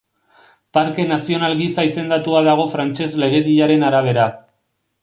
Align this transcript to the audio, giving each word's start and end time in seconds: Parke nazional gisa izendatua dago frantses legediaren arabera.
Parke 0.77 1.05
nazional 1.11 1.53
gisa 1.59 1.85
izendatua 1.91 2.43
dago 2.49 2.67
frantses 2.73 3.13
legediaren 3.27 3.91
arabera. 3.93 4.29